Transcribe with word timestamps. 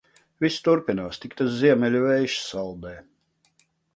Viss 0.45 0.55
turpinās. 0.67 1.19
Tik 1.25 1.35
tas 1.41 1.51
ziemeļu 1.59 2.03
vējš 2.07 2.39
saldē. 2.47 2.97